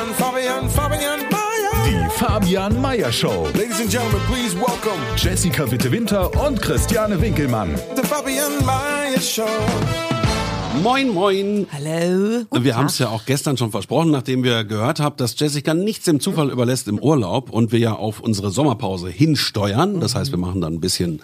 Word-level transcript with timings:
Fabian, 0.00 0.14
Fabian, 0.14 0.70
Fabian 0.70 1.20
Mayer. 1.30 1.84
Die 1.84 2.10
Fabian 2.18 2.80
Meyer 2.80 3.12
Show. 3.12 3.46
Ladies 3.52 3.80
and 3.80 3.90
gentlemen, 3.90 4.22
please 4.28 4.56
welcome 4.56 4.98
Jessica 5.14 5.70
Witte-Winter 5.70 6.30
und 6.46 6.62
Christiane 6.62 7.20
Winkelmann. 7.20 7.74
the 7.96 8.02
Fabian 8.02 8.64
Mayer 8.64 9.20
Show. 9.20 9.44
Moin, 10.82 11.12
moin. 11.12 11.66
Hallo. 11.70 12.46
Wir 12.50 12.76
haben 12.76 12.86
es 12.86 12.98
ja 12.98 13.10
auch 13.10 13.26
gestern 13.26 13.58
schon 13.58 13.72
versprochen, 13.72 14.10
nachdem 14.10 14.42
wir 14.42 14.64
gehört 14.64 15.00
haben, 15.00 15.16
dass 15.18 15.38
Jessica 15.38 15.74
nichts 15.74 16.06
dem 16.06 16.18
Zufall 16.20 16.48
überlässt 16.48 16.88
im 16.88 16.98
Urlaub 16.98 17.50
und 17.50 17.70
wir 17.70 17.80
ja 17.80 17.92
auf 17.92 18.20
unsere 18.20 18.50
Sommerpause 18.50 19.10
hinsteuern. 19.10 20.00
Das 20.00 20.14
heißt, 20.14 20.30
wir 20.30 20.38
machen 20.38 20.62
dann 20.62 20.74
ein 20.74 20.80
bisschen 20.80 21.20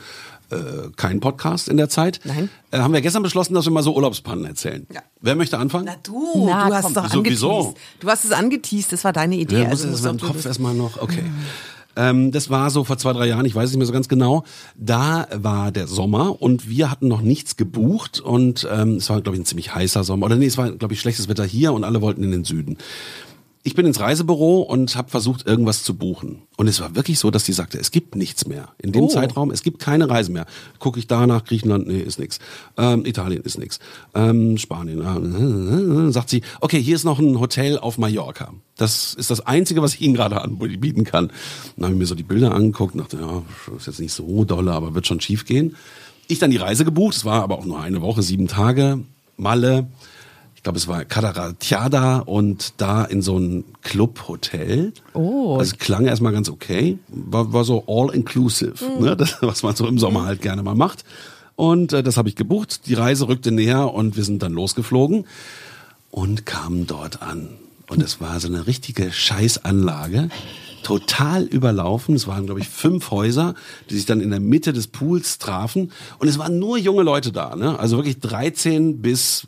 äh, 0.50 0.90
keinen 0.96 1.20
Podcast 1.20 1.68
in 1.68 1.76
der 1.76 1.88
Zeit. 1.88 2.20
Nein. 2.24 2.48
Äh, 2.70 2.78
haben 2.78 2.92
wir 2.94 3.00
gestern 3.00 3.22
beschlossen, 3.22 3.54
dass 3.54 3.64
wir 3.64 3.72
mal 3.72 3.82
so 3.82 3.94
Urlaubspannen 3.94 4.44
erzählen. 4.44 4.86
Ja. 4.92 5.00
Wer 5.20 5.34
möchte 5.34 5.58
anfangen? 5.58 5.86
Na 5.86 5.96
du, 6.02 6.46
Na, 6.48 6.68
du 6.68 6.74
hast 6.74 6.84
komm. 6.84 6.94
doch 6.94 7.04
Wieso, 7.04 7.18
angeteased. 7.18 7.42
wieso? 7.42 7.74
Du 8.00 8.08
hast 8.08 8.24
es 8.24 8.32
angeteased, 8.32 8.92
das 8.92 9.04
war 9.04 9.12
deine 9.12 9.36
Idee. 9.36 9.62
Ja, 9.62 9.68
muss 9.68 9.82
also 9.82 9.88
das 9.90 10.00
in 10.00 10.04
meinem 10.04 10.12
musst 10.14 10.22
du 10.24 10.26
Kopf 10.28 10.46
erstmal 10.46 10.74
noch. 10.74 11.00
Okay. 11.02 11.24
Ähm, 11.98 12.30
das 12.30 12.50
war 12.50 12.70
so 12.70 12.84
vor 12.84 12.98
zwei, 12.98 13.14
drei 13.14 13.26
Jahren, 13.26 13.46
ich 13.46 13.54
weiß 13.54 13.64
es 13.64 13.70
nicht 13.70 13.78
mehr 13.78 13.86
so 13.86 13.92
ganz 13.92 14.08
genau. 14.08 14.44
Da 14.76 15.26
war 15.34 15.72
der 15.72 15.86
Sommer 15.86 16.40
und 16.42 16.68
wir 16.68 16.90
hatten 16.90 17.08
noch 17.08 17.22
nichts 17.22 17.56
gebucht 17.56 18.20
und 18.20 18.68
ähm, 18.70 18.96
es 18.96 19.08
war, 19.08 19.20
glaube 19.22 19.36
ich, 19.36 19.42
ein 19.42 19.46
ziemlich 19.46 19.74
heißer 19.74 20.04
Sommer. 20.04 20.26
Oder 20.26 20.36
nee, 20.36 20.44
es 20.46 20.58
war, 20.58 20.70
glaube 20.72 20.92
ich, 20.92 21.00
schlechtes 21.00 21.28
Wetter 21.28 21.44
hier 21.44 21.72
und 21.72 21.84
alle 21.84 22.02
wollten 22.02 22.22
in 22.22 22.32
den 22.32 22.44
Süden. 22.44 22.76
Ich 23.66 23.74
bin 23.74 23.84
ins 23.84 23.98
Reisebüro 23.98 24.60
und 24.62 24.94
habe 24.94 25.10
versucht, 25.10 25.44
irgendwas 25.44 25.82
zu 25.82 25.96
buchen. 25.96 26.42
Und 26.56 26.68
es 26.68 26.80
war 26.80 26.94
wirklich 26.94 27.18
so, 27.18 27.32
dass 27.32 27.42
die 27.42 27.52
sagte, 27.52 27.78
es 27.80 27.90
gibt 27.90 28.14
nichts 28.14 28.46
mehr. 28.46 28.68
In 28.78 28.92
dem 28.92 29.06
Oh. 29.06 29.08
Zeitraum, 29.08 29.50
es 29.50 29.64
gibt 29.64 29.80
keine 29.80 30.08
Reise 30.08 30.30
mehr. 30.30 30.46
Gucke 30.78 31.00
ich 31.00 31.08
da 31.08 31.26
nach 31.26 31.42
Griechenland, 31.44 31.88
nee, 31.88 31.98
ist 31.98 32.20
nix. 32.20 32.38
Ähm, 32.78 33.04
Italien 33.04 33.42
ist 33.42 33.58
nix. 33.58 33.80
Ähm, 34.14 34.56
Spanien, 34.56 35.00
äh, 35.00 36.06
äh, 36.08 36.12
sagt 36.12 36.30
sie, 36.30 36.42
okay, 36.60 36.80
hier 36.80 36.94
ist 36.94 37.02
noch 37.02 37.18
ein 37.18 37.40
Hotel 37.40 37.76
auf 37.76 37.98
Mallorca. 37.98 38.54
Das 38.76 39.14
ist 39.14 39.30
das 39.32 39.40
Einzige, 39.44 39.82
was 39.82 39.94
ich 39.94 40.00
Ihnen 40.00 40.14
gerade 40.14 40.40
anbieten 40.40 41.02
kann. 41.02 41.32
Dann 41.74 41.86
habe 41.86 41.94
ich 41.94 41.98
mir 41.98 42.06
so 42.06 42.14
die 42.14 42.22
Bilder 42.22 42.54
angeguckt 42.54 42.94
und 42.94 43.00
dachte, 43.00 43.18
ja, 43.20 43.42
ist 43.76 43.88
jetzt 43.88 43.98
nicht 43.98 44.12
so 44.12 44.44
dolle, 44.44 44.70
aber 44.74 44.94
wird 44.94 45.08
schon 45.08 45.20
schief 45.20 45.44
gehen. 45.44 45.74
Ich 46.28 46.38
dann 46.38 46.52
die 46.52 46.56
Reise 46.56 46.84
gebucht, 46.84 47.16
es 47.16 47.24
war 47.24 47.42
aber 47.42 47.58
auch 47.58 47.64
nur 47.64 47.80
eine 47.80 48.00
Woche, 48.00 48.22
sieben 48.22 48.46
Tage, 48.46 49.00
Malle, 49.36 49.88
glaube, 50.66 50.78
es 50.80 50.88
war 50.88 51.04
Cadaratiada 51.04 52.18
und 52.18 52.74
da 52.78 53.04
in 53.04 53.22
so 53.22 53.38
ein 53.38 53.64
Clubhotel. 53.82 54.92
Oh. 55.14 55.58
Das 55.60 55.78
klang 55.78 56.06
erstmal 56.06 56.32
ganz 56.32 56.48
okay. 56.48 56.98
War, 57.06 57.52
war 57.52 57.62
so 57.62 57.84
all-inclusive, 57.86 58.74
ne? 59.00 59.16
das, 59.16 59.36
was 59.42 59.62
man 59.62 59.76
so 59.76 59.86
im 59.86 60.00
Sommer 60.00 60.24
halt 60.24 60.42
gerne 60.42 60.64
mal 60.64 60.74
macht. 60.74 61.04
Und 61.54 61.92
äh, 61.92 62.02
das 62.02 62.16
habe 62.16 62.28
ich 62.28 62.34
gebucht. 62.34 62.88
Die 62.88 62.94
Reise 62.94 63.28
rückte 63.28 63.52
näher 63.52 63.94
und 63.94 64.16
wir 64.16 64.24
sind 64.24 64.42
dann 64.42 64.54
losgeflogen 64.54 65.24
und 66.10 66.46
kamen 66.46 66.88
dort 66.88 67.22
an. 67.22 67.48
Und 67.88 68.02
es 68.02 68.20
war 68.20 68.40
so 68.40 68.48
eine 68.48 68.66
richtige 68.66 69.12
Scheißanlage. 69.12 70.30
Total 70.82 71.44
überlaufen. 71.44 72.16
Es 72.16 72.26
waren, 72.26 72.46
glaube 72.46 72.58
ich, 72.58 72.68
fünf 72.68 73.12
Häuser, 73.12 73.54
die 73.88 73.94
sich 73.94 74.06
dann 74.06 74.20
in 74.20 74.30
der 74.30 74.40
Mitte 74.40 74.72
des 74.72 74.88
Pools 74.88 75.38
trafen. 75.38 75.92
Und 76.18 76.26
es 76.26 76.40
waren 76.40 76.58
nur 76.58 76.76
junge 76.76 77.04
Leute 77.04 77.30
da. 77.30 77.54
Ne? 77.54 77.78
Also 77.78 77.98
wirklich 77.98 78.18
13 78.18 79.00
bis 79.00 79.46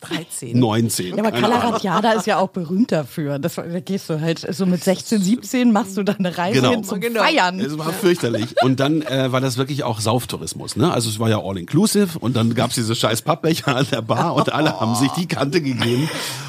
13. 0.00 0.58
19. 0.58 1.16
Ja, 1.16 1.24
aber. 1.24 1.32
Calaratiada 1.32 2.12
ist 2.12 2.26
ja 2.26 2.38
auch 2.38 2.48
berühmt 2.50 2.92
dafür. 2.92 3.38
Das, 3.38 3.56
da 3.56 3.80
gehst 3.80 4.08
du 4.08 4.20
halt 4.20 4.46
so 4.54 4.64
mit 4.66 4.84
16, 4.84 5.20
17 5.20 5.72
machst 5.72 5.96
du 5.96 6.02
deine 6.04 6.36
Reise 6.38 6.60
Genau. 6.60 6.70
hin 6.70 6.84
zum 6.84 7.00
Genau. 7.00 7.22
Feiern. 7.22 7.58
Es 7.58 7.76
war 7.76 7.92
fürchterlich. 7.92 8.54
Und 8.62 8.78
dann 8.80 9.02
äh, 9.02 9.32
war 9.32 9.40
das 9.40 9.56
wirklich 9.56 9.82
auch 9.84 10.00
Sauftourismus. 10.00 10.76
Ne? 10.76 10.92
Also 10.92 11.10
es 11.10 11.18
war 11.18 11.28
ja 11.28 11.40
all-inclusive 11.42 12.18
und 12.18 12.36
dann 12.36 12.54
gab's 12.54 12.76
diese 12.76 12.94
scheiß 12.94 13.22
Pappbecher 13.22 13.74
an 13.76 13.86
der 13.90 14.02
Bar 14.02 14.34
und 14.34 14.52
alle 14.52 14.78
haben 14.80 14.94
sich 14.94 15.10
die 15.12 15.26
Kante 15.26 15.60
gegeben. 15.60 16.08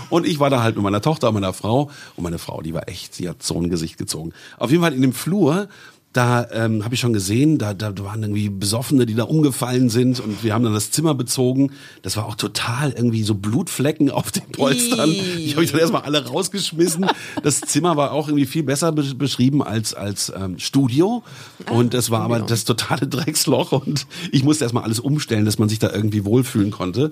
Und 0.10 0.26
ich 0.28 0.40
war 0.40 0.50
da 0.50 0.62
halt 0.64 0.76
mit 0.76 0.84
meiner 0.84 1.02
Tochter 1.02 1.28
und 1.30 1.36
meiner 1.36 1.54
Frau. 1.54 1.90
Und 2.16 2.24
meine 2.24 2.40
Frau, 2.40 2.62
die 2.62 2.74
war 2.74 2.88
echt, 2.88 3.14
sie 3.16 3.30
hat 3.30 3.42
so 3.44 3.56
ein 3.56 3.70
Gesicht 3.70 3.98
gezogen. 3.98 4.34
Auf 4.58 4.72
jeden 4.72 4.82
Fall 4.84 4.94
in 4.94 5.02
dem 5.02 5.14
Flur, 5.14 5.68
da 6.14 6.48
ähm, 6.52 6.84
habe 6.84 6.96
ich 6.96 7.02
schon 7.02 7.14
gesehen, 7.14 7.60
da, 7.60 7.76
da 7.76 7.94
waren 8.00 8.24
irgendwie 8.24 8.50
Besoffene, 8.50 9.06
die 9.06 9.14
da 9.14 9.26
umgefallen 9.26 9.90
sind 9.90 10.20
und 10.20 10.44
wir 10.44 10.56
haben 10.56 10.64
dann 10.64 10.74
das 10.74 10.90
Zimmer 10.90 11.14
bezogen. 11.14 11.72
Das 12.02 12.18
war 12.18 12.26
auch 12.26 12.34
total 12.34 12.92
irgendwie 12.92 13.22
so 13.22 13.36
Blutflecken 13.36 14.10
auf 14.12 14.32
den 14.32 14.52
Polstern. 14.52 15.12
Ich 15.12 15.54
habe 15.54 15.64
ich 15.64 15.72
dann 15.72 15.80
erstmal 15.80 16.02
alle 16.02 16.26
rausgeschmissen. 16.26 17.06
Das 17.44 17.62
Zimmer 17.62 17.96
war 17.96 18.12
auch 18.12 18.28
irgendwie 18.28 18.48
viel 18.48 18.64
besser 18.64 18.92
be 18.92 19.04
beschrieben 19.14 19.62
als 19.64 19.94
als 19.94 20.32
ähm, 20.36 20.58
Studio 20.58 21.24
und 21.70 21.94
das 21.94 22.10
war 22.10 22.22
aber 22.22 22.40
das 22.40 22.64
totale 22.64 23.08
Drecksloch 23.08 23.72
und 23.72 24.08
ich 24.32 24.44
musste 24.44 24.66
erstmal 24.66 24.84
alles 24.84 25.00
umstellen, 25.00 25.46
dass 25.46 25.60
man 25.60 25.70
sich 25.70 25.80
da 25.80 25.92
irgendwie 25.92 26.26
wohlfühlen 26.26 26.72
konnte 26.72 27.12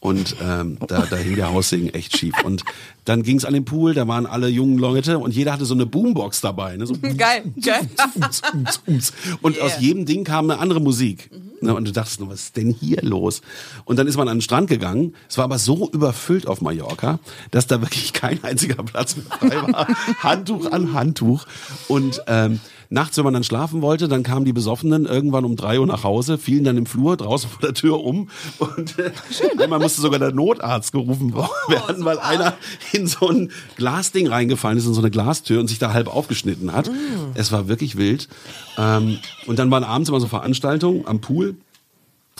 und 0.00 0.36
ähm, 0.42 0.78
da, 0.86 1.06
da 1.06 1.16
hing 1.16 1.36
der 1.36 1.52
Haussegen 1.52 1.92
echt 1.92 2.16
schief 2.16 2.34
und 2.44 2.64
dann 3.04 3.22
ging's 3.22 3.44
an 3.44 3.54
den 3.54 3.64
Pool, 3.64 3.94
da 3.94 4.06
waren 4.06 4.26
alle 4.26 4.48
jungen 4.48 4.78
Leute 4.78 5.18
und 5.18 5.34
jeder 5.34 5.52
hatte 5.52 5.64
so 5.64 5.74
eine 5.74 5.86
Boombox 5.86 6.40
dabei, 6.40 6.76
ne? 6.76 6.86
so 6.86 6.94
Geil, 7.02 7.44
geil. 7.60 7.88
Ums, 8.52 8.80
ums, 8.86 9.12
ums. 9.26 9.38
Und 9.42 9.60
aus 9.60 9.80
jedem 9.80 10.06
Ding 10.06 10.24
kam 10.24 10.50
eine 10.50 10.60
andere 10.60 10.80
Musik. 10.80 11.30
Ne, 11.60 11.74
Und 11.74 11.86
du 11.86 11.92
dachtest 11.92 12.20
nur, 12.20 12.30
was 12.30 12.40
ist 12.44 12.56
denn 12.56 12.70
hier 12.70 13.02
los? 13.02 13.42
Und 13.84 13.98
dann 13.98 14.06
ist 14.06 14.16
man 14.16 14.28
an 14.28 14.36
den 14.36 14.42
Strand 14.42 14.68
gegangen. 14.68 15.14
Es 15.28 15.38
war 15.38 15.44
aber 15.44 15.58
so 15.58 15.90
überfüllt 15.90 16.46
auf 16.46 16.60
Mallorca, 16.60 17.18
dass 17.50 17.66
da 17.66 17.80
wirklich 17.80 18.12
kein 18.12 18.42
einziger 18.44 18.82
Platz 18.82 19.16
mehr 19.16 19.26
frei 19.26 19.72
war. 19.72 19.88
Handtuch 20.22 20.70
an 20.70 20.92
Handtuch. 20.92 21.46
Und 21.88 22.22
ähm, 22.26 22.60
nachts, 22.90 23.16
wenn 23.16 23.24
man 23.24 23.34
dann 23.34 23.44
schlafen 23.44 23.82
wollte, 23.82 24.08
dann 24.08 24.22
kamen 24.22 24.44
die 24.44 24.52
Besoffenen 24.52 25.06
irgendwann 25.06 25.44
um 25.44 25.56
drei 25.56 25.78
Uhr 25.78 25.86
nach 25.86 26.04
Hause, 26.04 26.38
fielen 26.38 26.64
dann 26.64 26.76
im 26.76 26.86
Flur 26.86 27.16
draußen 27.16 27.50
vor 27.50 27.60
der 27.60 27.74
Tür 27.74 28.02
um. 28.02 28.30
Und 28.58 28.98
äh, 28.98 29.12
einmal 29.62 29.78
musste 29.78 30.00
sogar 30.00 30.18
der 30.18 30.32
Notarzt 30.32 30.92
gerufen 30.92 31.34
werden, 31.34 32.04
weil 32.04 32.18
einer 32.18 32.54
in 32.92 33.06
so 33.06 33.28
ein 33.28 33.50
Glasding 33.76 34.28
reingefallen 34.28 34.78
ist, 34.78 34.86
in 34.86 34.94
so 34.94 35.00
eine 35.00 35.10
Glastür 35.10 35.60
und 35.60 35.68
sich 35.68 35.78
da 35.78 35.92
halb 35.92 36.08
aufgeschnitten 36.08 36.72
hat. 36.72 36.90
Es 37.34 37.52
war 37.52 37.68
wirklich 37.68 37.96
wild. 37.96 38.28
Ähm, 38.78 39.18
und 39.46 39.58
dann 39.58 39.70
waren 39.70 39.84
abends 39.84 40.08
immer 40.08 40.20
so 40.20 40.28
Veranstaltungen 40.28 41.06
am 41.06 41.20
Pool 41.20 41.56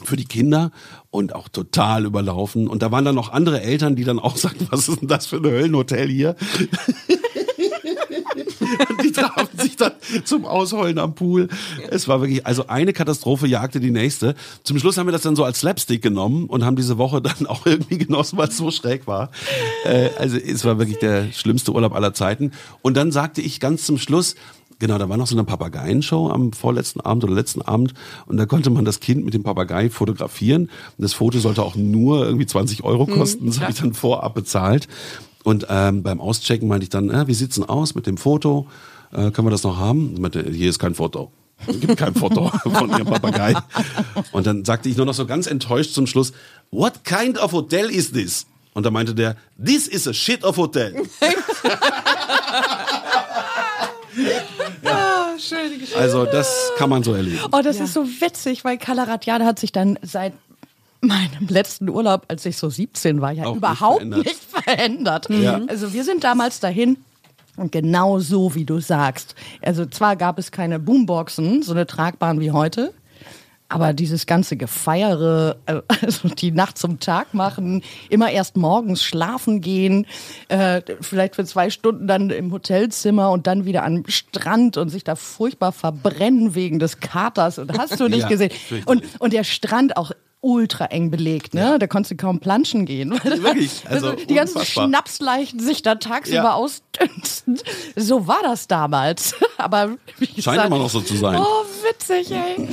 für 0.05 0.17
die 0.17 0.25
Kinder 0.25 0.71
und 1.11 1.35
auch 1.35 1.49
total 1.49 2.05
überlaufen. 2.05 2.69
Und 2.69 2.83
da 2.83 2.93
waren 2.93 3.05
dann 3.05 3.15
noch 3.15 3.33
andere 3.33 3.61
Eltern, 3.61 3.97
die 3.97 4.05
dann 4.05 4.19
auch 4.19 4.37
sagten, 4.39 4.67
was 4.71 4.89
ist 4.89 5.01
denn 5.01 5.09
das 5.09 5.27
für 5.27 5.37
ein 5.37 5.45
Höllenhotel 5.45 6.09
hier? 6.09 6.37
Und 8.89 9.05
die 9.05 9.13
trafen 9.13 9.59
sich 9.59 9.77
dann 9.77 9.93
zum 10.25 10.45
Ausheulen 10.45 10.99
am 10.99 11.15
Pool. 11.15 11.49
Es 11.91 12.09
war 12.09 12.21
wirklich, 12.21 12.47
also 12.47 12.67
eine 12.67 12.93
Katastrophe 12.93 13.47
jagte 13.47 13.81
die 13.81 13.91
nächste. 13.91 14.35
Zum 14.65 14.79
Schluss 14.79 14.99
haben 14.99 15.07
wir 15.07 15.13
das 15.13 15.23
dann 15.23 15.37
so 15.37 15.45
als 15.45 15.61
Slapstick 15.61 16.03
genommen 16.03 16.47
und 16.47 16.65
haben 16.65 16.77
diese 16.77 16.99
Woche 16.99 17.21
dann 17.23 17.47
auch 17.47 17.67
irgendwie 17.67 17.99
genossen, 17.99 18.39
weil 18.39 18.49
es 18.49 18.57
so 18.57 18.71
schräg 18.71 19.07
war. 19.07 19.31
Äh, 19.85 20.11
also 20.19 20.37
es 20.37 20.65
war 20.65 20.79
wirklich 20.79 20.99
der 20.99 21.33
schlimmste 21.33 21.73
Urlaub 21.73 21.95
aller 21.95 22.15
Zeiten. 22.15 22.53
Und 22.83 22.97
dann 22.97 23.13
sagte 23.13 23.41
ich 23.41 23.61
ganz 23.61 23.85
zum 23.85 23.99
Schluss, 23.99 24.35
Genau, 24.81 24.97
da 24.97 25.09
war 25.09 25.17
noch 25.17 25.27
so 25.27 25.35
eine 25.35 25.43
Papageienshow 25.43 26.31
am 26.31 26.53
vorletzten 26.53 27.01
Abend 27.01 27.25
oder 27.25 27.35
letzten 27.35 27.63
Abend 27.63 27.95
und 28.27 28.37
da 28.37 28.47
konnte 28.47 28.71
man 28.71 28.85
das 28.85 29.01
Kind 29.01 29.25
mit 29.25 29.35
dem 29.35 29.43
Papagei 29.43 29.91
fotografieren. 29.91 30.63
Und 30.63 31.03
das 31.03 31.15
Foto 31.15 31.41
sollte 31.41 31.65
auch 31.65 31.75
nur 31.75 32.25
irgendwie 32.25 32.47
20 32.47 32.85
Euro 32.85 33.07
kosten. 33.07 33.47
Das 33.47 33.61
habe 33.61 33.73
ich 33.73 33.79
dann 33.79 33.93
vorab 33.93 34.35
bezahlt. 34.35 34.87
Und 35.45 35.67
ähm, 35.71 36.03
beim 36.03 36.21
Auschecken 36.21 36.69
meinte 36.69 36.85
ich 36.85 36.91
dann, 36.91 37.11
äh, 37.11 37.27
wie 37.27 37.35
sieht's 37.35 37.55
denn 37.57 37.65
aus 37.65 37.95
mit 37.95 38.07
dem 38.07 38.17
Foto? 38.17 38.67
Äh, 39.13 39.31
können 39.31 39.47
wir 39.47 39.51
das 39.51 39.63
noch 39.63 39.79
haben? 39.79 40.13
Ich 40.15 40.21
meinte, 40.21 40.43
hier 40.51 40.69
ist 40.69 40.79
kein 40.79 40.95
Foto. 40.95 41.31
Es 41.67 41.81
gibt 41.81 41.97
kein 41.97 42.15
Foto 42.15 42.51
von 42.63 42.91
ihrem 42.91 43.07
Papagei. 43.07 43.55
Und 44.33 44.47
dann 44.47 44.65
sagte 44.65 44.89
ich 44.89 44.97
nur 44.97 45.07
noch 45.07 45.15
so 45.15 45.27
ganz 45.27 45.47
enttäuscht 45.47 45.93
zum 45.93 46.07
Schluss, 46.07 46.33
what 46.71 47.05
kind 47.05 47.39
of 47.39 47.53
hotel 47.53 47.91
is 47.91 48.13
this? 48.13 48.47
Und 48.75 48.85
da 48.87 48.91
meinte 48.91 49.15
der, 49.15 49.37
this 49.65 49.89
is 49.89 50.07
a 50.07 50.13
shit 50.13 50.45
of 50.45 50.57
hotel. 50.57 50.95
Schöne 55.39 55.75
Geschichte. 55.79 55.97
Also 55.99 56.25
das 56.27 56.73
kann 56.77 56.91
man 56.91 57.03
so 57.03 57.15
erleben. 57.15 57.39
Oh, 57.53 57.61
das 57.63 57.79
ist 57.81 57.93
so 57.95 58.05
witzig, 58.05 58.65
weil 58.65 58.77
Calaratiada 58.79 59.45
hat 59.45 59.59
sich 59.59 59.73
dann 59.73 59.99
seit 60.03 60.33
meinem 61.01 61.47
letzten 61.49 61.89
Urlaub, 61.89 62.25
als 62.29 62.45
ich 62.45 62.57
so 62.57 62.69
17 62.69 63.21
war, 63.21 63.31
ja 63.31 63.45
Auch 63.45 63.51
nicht 63.51 63.59
überhaupt 63.59 63.97
verändert. 63.99 64.25
nicht 64.27 64.41
verändert. 64.69 65.29
Ja. 65.31 65.61
Also 65.69 65.93
wir 65.93 66.05
sind 66.05 66.25
damals 66.25 66.61
dahin 66.61 66.99
und 67.57 67.73
genau 67.73 68.19
so, 68.19 68.55
wie 68.55 68.65
du 68.65 68.81
sagst. 68.81 69.35
Also 69.63 69.87
zwar 69.87 70.17
gab 70.17 70.39
es 70.39 70.53
keine 70.53 70.79
Boomboxen, 70.79 71.63
so 71.63 71.73
eine 71.73 71.87
tragbaren 71.87 72.41
wie 72.41 72.51
heute, 72.53 72.93
Aber 73.71 73.93
dieses 73.93 74.25
ganze 74.25 74.57
Gefeiere, 74.57 75.57
äh, 75.67 75.81
also 76.03 76.29
die 76.29 76.53
Nacht 76.53 76.79
zum 76.79 77.01
Tag 77.01 77.35
machen, 77.35 77.83
immer 78.09 78.31
erst 78.31 78.57
morgens 78.57 79.03
schlafen 79.03 79.61
gehen, 79.61 80.07
äh, 80.49 80.81
vielleicht 81.03 81.35
für 81.35 81.45
zwei 81.45 81.69
Stunden 81.69 82.07
dann 82.07 82.31
im 82.31 82.51
Hotelzimmer 82.53 83.31
und 83.31 83.47
dann 83.47 83.67
wieder 83.67 83.85
am 83.85 84.05
Strand 84.09 84.77
und 84.79 84.89
sich 84.89 85.05
da 85.05 85.17
furchtbar 85.17 85.73
verbrennen 85.73 86.55
wegen 86.55 86.79
des 86.79 87.01
Katers 87.01 87.59
und 87.59 87.77
hast 87.77 88.01
du 88.01 88.09
nicht 88.09 88.23
Ja, 88.23 88.29
gesehen. 88.29 88.53
Und, 88.87 89.03
und 89.19 89.33
der 89.35 89.45
Strand 89.45 89.97
auch 89.99 90.13
ultra 90.41 90.87
eng 90.87 91.11
belegt, 91.11 91.53
ne? 91.55 91.79
Da 91.79 91.87
konntest 91.87 92.13
du 92.13 92.17
kaum 92.17 92.39
planschen 92.41 92.87
gehen. 92.87 93.11
weil 93.25 93.43
Wirklich, 93.43 93.83
also 93.89 94.13
die 94.13 94.35
ganzen 94.35 94.59
unfassbar. 94.59 94.87
Schnapsleichen 94.89 95.59
sich 95.61 95.83
da 95.83 95.97
tagsüber 95.97 96.37
Ja. 96.37 96.53
ausdünsten. 96.55 97.59
So 97.97 98.27
war 98.27 98.41
das 98.43 98.69
damals. 98.69 99.35
Aber 99.59 99.97
wie 100.19 100.27
Scheint 100.27 100.37
gesagt, 100.37 100.67
immer 100.67 100.79
noch 100.79 100.91
so 100.91 101.01
zu 101.01 101.17
sein. 101.17 101.41
Oh, 101.41 101.65
witzig, 101.91 102.31
ey. 102.31 102.69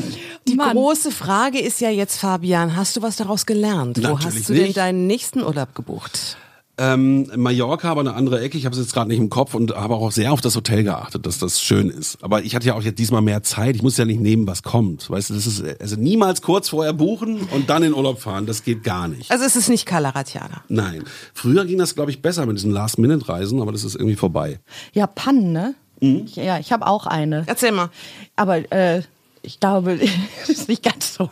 Die 0.48 0.56
Mann. 0.56 0.74
große 0.74 1.10
Frage 1.12 1.60
ist 1.60 1.82
ja 1.82 1.90
jetzt, 1.90 2.18
Fabian, 2.20 2.76
hast 2.76 2.96
du 2.98 3.02
was 3.02 3.16
daraus 3.16 3.46
gelernt? 3.48 3.98
Wo 3.98 4.02
Natürlich 4.14 4.26
hast 4.38 4.50
du 4.50 4.54
denn 4.54 4.64
nicht. 4.66 4.78
deinen 4.78 5.08
nächsten 5.08 5.42
Urlaub 5.44 5.74
gebucht? 5.74 6.38
Ähm, 6.78 7.32
Mallorca, 7.36 7.90
aber 7.90 8.02
eine 8.02 8.14
andere 8.16 8.42
Ecke. 8.42 8.58
Ich 8.58 8.66
habe 8.66 8.76
es 8.76 8.82
jetzt 8.82 8.94
gerade 8.94 9.10
nicht 9.10 9.20
im 9.20 9.30
Kopf 9.30 9.54
und 9.54 9.76
habe 9.76 9.96
auch 9.96 10.12
sehr 10.12 10.34
auf 10.34 10.42
das 10.42 10.56
Hotel 10.56 10.84
geachtet, 10.84 11.26
dass 11.26 11.38
das 11.38 11.62
schön 11.62 11.90
ist. 11.90 12.18
Aber 12.22 12.44
ich 12.44 12.54
hatte 12.56 12.68
ja 12.68 12.74
auch 12.74 12.82
jetzt 12.82 13.00
diesmal 13.00 13.22
mehr 13.22 13.44
Zeit. 13.44 13.76
Ich 13.76 13.82
muss 13.82 13.98
ja 13.98 14.04
nicht 14.04 14.20
nehmen, 14.20 14.46
was 14.46 14.62
kommt. 14.62 15.10
Weißt 15.10 15.30
du, 15.30 15.36
das 15.36 15.48
ist 15.48 15.64
also 15.82 15.96
niemals 15.96 16.42
kurz 16.42 16.70
vorher 16.70 16.92
buchen 16.92 17.48
und 17.52 17.70
dann 17.70 17.84
in 17.84 17.94
Urlaub 17.94 18.20
fahren. 18.20 18.46
Das 18.46 18.64
geht 18.64 18.84
gar 18.84 19.08
nicht. 19.08 19.32
Also 19.32 19.46
es 19.46 19.56
ist 19.56 19.70
nicht 19.70 19.86
Kalaratjana. 19.86 20.64
Nein. 20.68 21.04
Früher 21.34 21.66
ging 21.66 21.78
das, 21.78 21.96
glaube 21.96 22.12
ich, 22.12 22.22
besser 22.22 22.46
mit 22.46 22.58
diesen 22.58 22.72
Last-Minute-Reisen, 22.72 23.62
aber 23.62 23.72
das 23.72 23.84
ist 23.84 23.96
irgendwie 23.96 24.18
vorbei. 24.18 24.60
Ja, 24.94 25.08
Pannen, 25.08 25.54
ne? 25.54 25.76
Ich, 26.00 26.36
ja, 26.36 26.60
ich 26.60 26.74
habe 26.74 26.88
auch 26.88 27.06
eine. 27.06 27.44
Erzähl 27.48 27.72
mal. 27.72 27.90
Aber 28.36 28.70
äh, 28.72 29.02
ich 29.42 29.60
glaube, 29.60 29.98
es 30.44 30.50
ist 30.50 30.68
nicht 30.68 30.84
ganz 30.84 31.16
so 31.16 31.30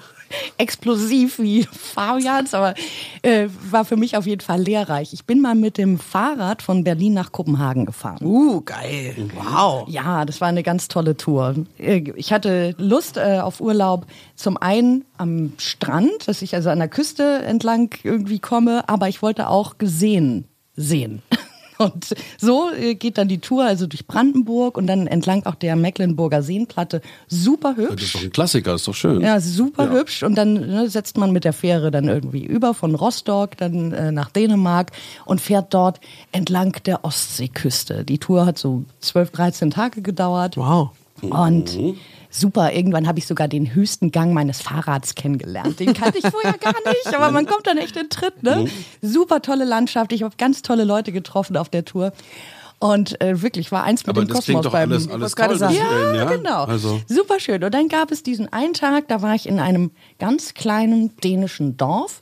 explosiv 0.58 1.40
wie 1.40 1.64
Fabians, 1.72 2.54
aber 2.54 2.74
äh, 3.22 3.48
war 3.70 3.86
für 3.86 3.98
mich 3.98 4.18
auf 4.18 4.26
jeden 4.26 4.42
Fall 4.42 4.62
lehrreich. 4.62 5.14
Ich 5.14 5.26
bin 5.26 5.42
mal 5.42 5.56
mit 5.56 5.78
dem 5.78 6.00
Fahrrad 6.00 6.62
von 6.62 6.84
Berlin 6.84 7.14
nach 7.14 7.32
Kopenhagen 7.32 7.86
gefahren. 7.86 8.18
Uh, 8.22 8.62
geil. 8.62 9.30
Wow. 9.36 9.88
Ja, 9.88 10.26
das 10.26 10.42
war 10.42 10.48
eine 10.48 10.64
ganz 10.64 10.88
tolle 10.88 11.16
Tour. 11.18 11.56
Äh, 11.78 12.04
Ich 12.16 12.32
hatte 12.34 12.76
Lust 12.78 13.18
äh, 13.18 13.40
auf 13.42 13.62
Urlaub 13.62 14.06
zum 14.36 14.58
einen 14.58 15.06
am 15.18 15.54
Strand, 15.58 16.28
dass 16.28 16.42
ich 16.42 16.56
also 16.56 16.70
an 16.70 16.80
der 16.80 16.88
Küste 16.88 17.44
entlang 17.44 17.90
irgendwie 18.04 18.40
komme, 18.40 18.88
aber 18.88 19.08
ich 19.10 19.22
wollte 19.22 19.50
auch 19.50 19.78
gesehen 19.78 20.46
sehen. 20.76 21.22
Und 21.84 22.16
so 22.38 22.70
äh, 22.72 22.96
geht 22.96 23.18
dann 23.18 23.28
die 23.28 23.40
Tour 23.40 23.64
also 23.66 23.88
durch 23.88 24.08
Brandenburg 24.08 24.78
und 24.78 24.88
dann 24.88 25.08
entlang 25.08 25.46
auch 25.46 25.56
der 25.56 25.76
Mecklenburger 25.76 26.42
Seenplatte. 26.44 27.02
Super 27.28 27.74
Das 27.78 27.84
ist 27.86 27.90
hübsch. 27.92 28.14
doch 28.14 28.22
ein 28.24 28.32
Klassiker, 28.32 28.72
das 28.72 28.82
ist 28.82 28.88
doch 28.88 28.96
schön. 28.96 29.22
Ja, 29.22 29.40
super 29.40 29.86
Ja. 29.86 29.92
hübsch. 29.92 30.24
Und 30.24 30.36
dann 30.36 30.54
ne, 30.54 30.90
setzt 30.90 31.18
man 31.18 31.32
mit 31.32 31.44
der 31.44 31.54
Fähre 31.54 31.92
dann 31.92 32.08
irgendwie 32.08 32.44
über 32.46 32.74
von 32.74 32.96
Rostock 32.96 33.58
dann 33.58 33.92
äh, 33.92 34.12
nach 34.12 34.30
Dänemark 34.32 34.92
und 35.26 35.42
fährt 35.42 35.74
dort 35.74 36.00
entlang 36.32 36.74
der 36.86 37.04
Ostseeküste. 37.04 38.04
Die 38.04 38.18
Tour 38.20 38.46
hat 38.46 38.58
so 38.58 38.84
12, 39.02 39.32
13 39.32 39.72
Tage 39.72 40.02
gedauert. 40.02 40.58
Wow. 40.58 40.90
Und 41.22 41.78
super, 42.34 42.74
irgendwann 42.74 43.08
habe 43.08 43.20
ich 43.20 43.28
sogar 43.28 43.48
den 43.48 43.74
höchsten 43.76 44.12
Gang 44.12 44.34
meines 44.34 44.62
Fahrrads 44.62 45.16
kennengelernt. 45.16 45.80
Den 45.80 45.94
kannte 45.94 46.18
ich 46.18 46.28
vorher 46.28 46.58
gar 46.58 46.74
nicht, 46.86 47.16
aber 47.16 47.32
man 47.32 47.46
kommt 47.46 47.68
dann 47.68 47.78
echt 47.78 47.96
in 47.96 48.10
Tritt. 48.10 48.44
Ne? 48.44 48.68
Super 49.02 49.42
tolle 49.42 49.66
Landschaft. 49.66 50.12
Ich 50.12 50.24
habe 50.24 50.36
ganz 50.38 50.62
tolle 50.62 50.84
Leute 50.84 51.12
getroffen 51.12 51.56
auf 51.58 51.70
der 51.70 51.86
Tour. 51.86 52.12
Und 52.80 53.22
äh, 53.22 53.42
wirklich 53.42 53.72
war 53.72 53.84
eins 53.84 54.06
mit 54.06 54.10
Aber 54.10 54.26
dem 54.26 54.28
das 54.28 54.46
Kosmos 54.46 54.70
beim 54.70 54.92
alles, 54.92 55.08
alles 55.10 55.36
toll. 55.36 55.58
sagen. 55.58 55.76
Ja, 55.76 56.16
ja, 56.16 56.26
genau. 56.26 56.66
Also, 56.66 57.00
Super 57.08 57.40
schön. 57.40 57.64
Und 57.64 57.74
dann 57.74 57.88
gab 57.88 58.12
es 58.12 58.24
diesen 58.24 58.52
einen 58.52 58.74
Tag, 58.74 59.08
da 59.08 59.22
war 59.22 59.36
ich 59.36 59.48
in 59.48 59.60
einem 59.60 59.92
ganz 60.20 60.54
kleinen 60.54 61.16
dänischen 61.24 61.78
Dorf 61.78 62.22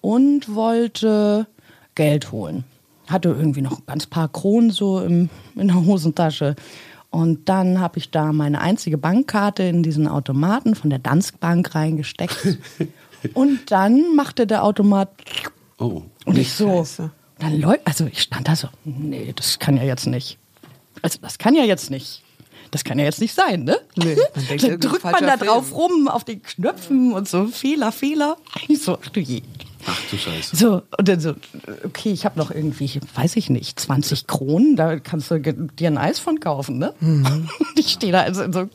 und 0.00 0.52
wollte 0.52 1.46
Geld 1.94 2.32
holen. 2.32 2.64
Hatte 3.06 3.28
irgendwie 3.28 3.60
noch 3.60 3.78
ein 3.78 3.86
ganz 3.86 4.06
paar 4.06 4.28
Kronen 4.28 4.70
so 4.70 5.00
im, 5.00 5.28
in 5.54 5.68
der 5.68 5.84
Hosentasche. 5.84 6.56
Und 7.10 7.48
dann 7.48 7.80
habe 7.80 7.98
ich 7.98 8.10
da 8.10 8.32
meine 8.32 8.60
einzige 8.60 8.96
Bankkarte 8.96 9.64
in 9.64 9.82
diesen 9.82 10.06
Automaten 10.06 10.76
von 10.76 10.90
der 10.90 11.00
Dansk 11.00 11.40
Bank 11.40 11.74
reingesteckt. 11.74 12.58
und 13.34 13.70
dann 13.70 14.14
machte 14.14 14.46
der 14.46 14.64
Automat 14.64 15.10
oh. 15.78 16.02
und 16.24 16.38
ich 16.38 16.52
so, 16.52 16.78
Scheiße. 16.78 17.10
dann 17.40 17.60
läuft, 17.60 17.84
also 17.84 18.06
ich 18.06 18.22
stand 18.22 18.46
da 18.46 18.54
so, 18.54 18.68
nee, 18.84 19.32
das 19.34 19.58
kann 19.58 19.76
ja 19.76 19.82
jetzt 19.82 20.06
nicht. 20.06 20.38
Also 21.02 21.18
das 21.20 21.38
kann 21.38 21.54
ja 21.54 21.64
jetzt 21.64 21.90
nicht. 21.90 22.22
Das 22.70 22.84
kann 22.84 23.00
ja 23.00 23.04
jetzt 23.04 23.20
nicht 23.20 23.34
sein, 23.34 23.64
ne? 23.64 23.80
Nee, 23.96 24.16
dann 24.34 24.44
irgendwie 24.48 24.78
drückt 24.78 25.02
man 25.02 25.26
da 25.26 25.36
drauf 25.36 25.68
Film. 25.68 25.80
rum 25.80 26.08
auf 26.08 26.22
den 26.22 26.40
Knöpfen 26.42 27.12
und 27.12 27.28
so, 27.28 27.46
Fehler, 27.46 27.90
Fehler. 27.90 28.36
Ich 28.68 28.82
so, 28.82 28.98
ach 29.02 29.08
du 29.08 29.18
je. 29.18 29.42
Ach 29.86 30.00
du 30.10 30.16
Scheiße. 30.16 30.56
So, 30.56 30.82
und 30.96 31.08
dann 31.08 31.20
so, 31.20 31.34
okay, 31.84 32.10
ich 32.10 32.24
habe 32.24 32.38
noch 32.38 32.50
irgendwie, 32.50 33.00
weiß 33.14 33.36
ich 33.36 33.50
nicht, 33.50 33.80
20 33.80 34.26
Kronen, 34.26 34.76
da 34.76 34.98
kannst 34.98 35.30
du 35.30 35.38
dir 35.38 35.88
ein 35.88 35.98
Eis 35.98 36.18
von 36.18 36.40
kaufen, 36.40 36.78
ne? 36.78 36.94
Und 37.00 37.48
ich 37.76 37.92
stehe 37.92 38.12
da 38.12 38.22
also 38.22 38.42
in 38.42 38.52
so, 38.52 38.68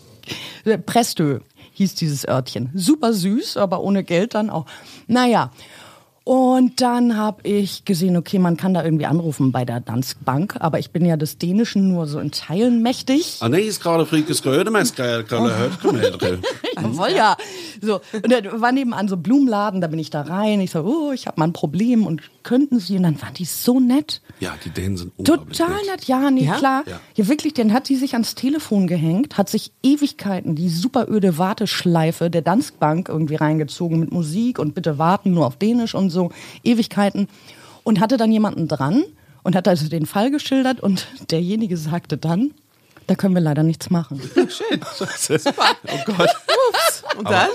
äh, 0.66 0.78
Prestö 0.78 1.40
hieß 1.74 1.96
dieses 1.96 2.28
Örtchen. 2.28 2.72
Super 2.74 3.14
süß, 3.14 3.58
aber 3.58 3.82
ohne 3.82 4.04
Geld 4.04 4.34
dann 4.34 4.50
auch. 4.50 4.66
Naja. 5.08 5.52
Und 6.28 6.82
dann 6.82 7.18
habe 7.18 7.48
ich 7.48 7.86
gesehen, 7.86 8.18
okay, 8.18 8.40
man 8.40 8.58
kann 8.58 8.74
da 8.74 8.84
irgendwie 8.84 9.06
anrufen 9.06 9.52
bei 9.52 9.64
der 9.64 9.80
Dansk 9.80 10.26
Bank, 10.26 10.56
aber 10.60 10.80
ich 10.80 10.90
bin 10.90 11.06
ja 11.06 11.18
des 11.18 11.38
Dänischen 11.38 11.88
nur 11.88 12.08
so 12.08 12.20
in 12.20 12.32
Teilen 12.32 12.82
mächtig. 12.82 13.38
Ah, 13.42 13.48
nee, 13.48 13.60
ist 13.60 13.80
gerade 13.80 14.08
Friedrich 14.08 14.42
Gröde, 14.42 14.72
mein 14.72 14.88
Skala, 14.88 15.24
hört, 15.30 15.80
komm 15.80 16.00
her. 16.00 16.18
Jawohl, 16.76 17.12
ja. 17.16 17.38
So, 17.80 18.02
und 18.12 18.32
da 18.32 18.40
war 18.60 18.72
nebenan 18.72 19.08
so 19.08 19.18
Blumenladen, 19.18 19.82
da 19.82 19.88
bin 19.88 20.00
ich 20.00 20.10
da 20.10 20.22
rein. 20.22 20.62
Ich 20.62 20.72
so, 20.72 20.80
oh, 20.80 21.12
ich 21.12 21.28
habe 21.28 21.40
mal 21.40 21.46
ein 21.46 21.54
Problem 21.54 22.08
und 22.08 22.24
könnten 22.46 22.80
Sie? 22.80 22.96
Und 22.96 23.04
dann 23.04 23.22
waren 23.22 23.34
die 23.34 23.44
so 23.44 23.82
nett. 23.82 24.22
Ja, 24.40 24.56
die 24.64 24.70
Dänen 24.70 24.96
sind 24.96 25.12
unglaublich 25.18 25.58
Total 25.58 25.76
nett. 25.76 25.86
nett, 25.88 26.06
ja, 26.06 26.32
nee, 26.32 26.46
Ja? 26.46 26.56
klar. 26.58 26.84
Ja. 26.88 27.00
Ja. 27.16 27.28
wirklich, 27.28 27.54
dann 27.54 27.74
hat 27.74 27.88
sie 27.88 27.98
sich 27.98 28.14
ans 28.14 28.36
Telefon 28.36 28.88
gehängt, 28.88 29.38
hat 29.38 29.50
sich 29.50 29.74
Ewigkeiten 29.84 30.56
die 30.56 30.70
super 30.70 31.08
öde 31.10 31.38
Warteschleife 31.38 32.30
der 32.30 32.42
Dansk 32.44 32.80
Bank 32.80 33.10
irgendwie 33.10 33.36
reingezogen 33.36 34.00
mit 34.00 34.12
Musik 34.14 34.60
und 34.60 34.74
bitte 34.76 34.98
warten, 34.98 35.34
nur 35.34 35.46
auf 35.46 35.58
Dänisch 35.58 35.94
und 35.96 36.10
so. 36.10 36.32
Ewigkeiten. 36.64 37.28
Und 37.84 38.00
hatte 38.00 38.16
dann 38.16 38.32
jemanden 38.32 38.68
dran 38.70 39.04
und 39.44 39.56
hat 39.56 39.68
also 39.68 39.90
den 39.90 40.06
Fall 40.06 40.32
geschildert 40.32 40.80
und 40.80 41.08
derjenige 41.30 41.76
sagte 41.78 42.18
dann, 42.18 42.52
da 43.08 43.14
können 43.14 43.36
wir 43.36 43.42
leider 43.42 43.62
nichts 43.64 43.90
machen. 43.92 44.20
Oh 45.88 45.98
Gott. 46.06 46.30
Und 47.18 47.30
dann? 47.30 47.48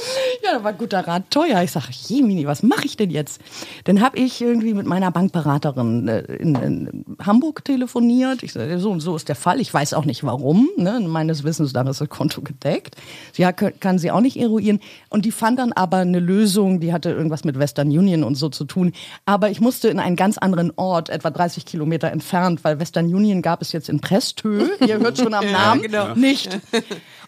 Ja, 0.42 0.58
da 0.58 0.64
war 0.64 0.72
guter 0.72 1.06
Rat 1.06 1.24
teuer. 1.30 1.62
Ich 1.62 1.72
sage, 1.72 1.86
Jemini, 1.90 2.46
was 2.46 2.62
mache 2.62 2.86
ich 2.86 2.96
denn 2.96 3.10
jetzt? 3.10 3.40
Dann 3.84 4.00
habe 4.00 4.18
ich 4.18 4.40
irgendwie 4.40 4.74
mit 4.74 4.86
meiner 4.86 5.10
Bankberaterin 5.10 6.08
äh, 6.08 6.20
in, 6.36 6.54
in 6.54 7.04
Hamburg 7.24 7.64
telefoniert. 7.64 8.42
Ich 8.42 8.52
sage, 8.52 8.78
so 8.78 8.90
und 8.90 9.00
so 9.00 9.16
ist 9.16 9.28
der 9.28 9.36
Fall. 9.36 9.60
Ich 9.60 9.72
weiß 9.72 9.94
auch 9.94 10.04
nicht 10.04 10.24
warum. 10.24 10.68
Ne? 10.76 11.00
Meines 11.00 11.44
Wissens 11.44 11.72
nach 11.72 11.86
ist 11.86 12.00
das 12.00 12.08
Konto 12.08 12.40
gedeckt. 12.42 12.96
Hat, 13.38 13.80
kann 13.80 13.98
sie 13.98 14.10
auch 14.10 14.20
nicht 14.20 14.36
eruieren. 14.38 14.80
Und 15.08 15.24
die 15.24 15.32
fand 15.32 15.58
dann 15.58 15.72
aber 15.72 15.98
eine 15.98 16.20
Lösung, 16.20 16.80
die 16.80 16.92
hatte 16.92 17.10
irgendwas 17.10 17.44
mit 17.44 17.58
Western 17.58 17.88
Union 17.88 18.22
und 18.24 18.34
so 18.34 18.48
zu 18.48 18.64
tun. 18.64 18.92
Aber 19.26 19.50
ich 19.50 19.60
musste 19.60 19.88
in 19.88 19.98
einen 19.98 20.16
ganz 20.16 20.38
anderen 20.38 20.72
Ort, 20.76 21.08
etwa 21.10 21.30
30 21.30 21.64
Kilometer 21.64 22.10
entfernt, 22.10 22.64
weil 22.64 22.78
Western 22.80 23.06
Union 23.06 23.42
gab 23.42 23.62
es 23.62 23.72
jetzt 23.72 23.88
in 23.88 24.00
Prestö. 24.00 24.68
Ihr 24.86 24.98
hört 24.98 25.18
schon 25.18 25.34
am 25.34 25.44
Namen. 25.52 25.82
genau. 25.82 26.14
Nicht. 26.14 26.58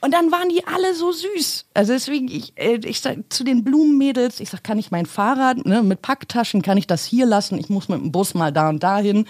Und 0.01 0.13
dann 0.13 0.33
waren 0.33 0.49
die 0.49 0.67
alle 0.67 0.95
so 0.95 1.13
süß. 1.13 1.67
Also 1.75 1.93
deswegen, 1.93 2.22
ich, 2.31 2.53
äh, 2.57 2.81
ich 2.85 3.01
sag 3.01 3.33
zu 3.33 3.45
den 3.45 3.65
Blumenmädels, 3.65 4.41
ich 4.41 4.51
sag, 4.51 4.65
kann 4.65 4.79
ich 4.79 4.91
mein 4.91 5.07
Fahrrad 5.07 5.65
ne, 5.67 5.83
mit 5.83 6.03
Packtaschen, 6.03 6.63
kann 6.63 6.79
ich 6.79 6.87
das 6.87 7.05
hier 7.05 7.27
lassen? 7.27 7.59
Ich 7.59 7.69
muss 7.69 7.89
mit 7.89 8.01
dem 8.01 8.13
Bus 8.13 8.35
mal 8.35 8.53
da 8.53 8.69
und 8.69 8.83
dahin. 8.83 9.27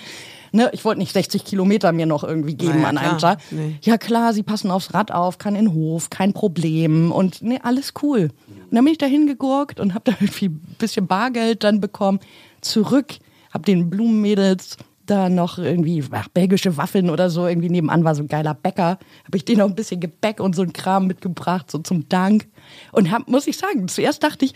Ne, 0.52 0.70
ich 0.72 0.84
wollte 0.84 1.00
nicht 1.00 1.12
60 1.12 1.44
Kilometer 1.44 1.92
mir 1.92 2.06
noch 2.06 2.24
irgendwie 2.24 2.54
geben 2.54 2.82
Naja, 2.82 2.88
an 2.88 2.98
einem 2.98 3.16
klar. 3.16 3.38
Tag. 3.38 3.52
Nee. 3.52 3.76
Ja 3.82 3.96
klar, 3.96 4.34
sie 4.34 4.42
passen 4.42 4.70
aufs 4.70 4.92
Rad 4.92 5.10
auf, 5.10 5.38
kann 5.38 5.56
in 5.56 5.66
den 5.66 5.74
Hof, 5.74 6.10
kein 6.10 6.34
Problem 6.34 7.10
und 7.10 7.42
ne, 7.42 7.58
alles 7.64 7.94
cool. 8.02 8.30
Und 8.48 8.76
dann 8.76 8.84
bin 8.84 8.92
ich 8.92 8.98
da 8.98 9.06
hingegurkt 9.06 9.80
und 9.80 9.94
habe 9.94 10.10
da 10.10 10.16
irgendwie 10.20 10.46
ein 10.46 10.76
bisschen 10.78 11.06
Bargeld 11.06 11.64
dann 11.64 11.80
bekommen. 11.80 12.20
Zurück, 12.60 13.14
habe 13.52 13.64
den 13.64 13.90
Blumenmädels 13.90 14.76
da 15.06 15.28
noch 15.28 15.58
irgendwie 15.58 16.02
ach, 16.12 16.28
belgische 16.28 16.76
Waffeln 16.76 17.10
oder 17.10 17.30
so, 17.30 17.46
irgendwie 17.46 17.68
nebenan 17.68 18.04
war 18.04 18.14
so 18.14 18.22
ein 18.22 18.28
geiler 18.28 18.54
Bäcker, 18.54 18.98
habe 19.24 19.36
ich 19.36 19.44
denen 19.44 19.58
noch 19.58 19.68
ein 19.68 19.74
bisschen 19.74 20.00
Gebäck 20.00 20.40
und 20.40 20.54
so 20.56 20.62
ein 20.62 20.72
Kram 20.72 21.06
mitgebracht, 21.06 21.70
so 21.70 21.78
zum 21.78 22.08
Dank. 22.08 22.46
Und 22.92 23.10
hab, 23.10 23.28
muss 23.28 23.46
ich 23.46 23.56
sagen, 23.56 23.88
zuerst 23.88 24.22
dachte 24.22 24.44
ich, 24.44 24.54